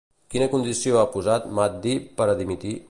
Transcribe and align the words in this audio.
Quina 0.35 0.47
condició 0.53 0.97
ha 1.01 1.05
posat 1.17 1.47
Mahdi 1.61 1.97
per 2.21 2.33
a 2.33 2.37
dimitir? 2.43 2.77